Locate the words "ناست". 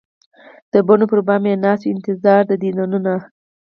1.63-1.83